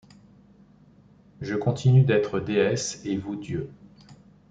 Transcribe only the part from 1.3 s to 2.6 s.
Je continue d’être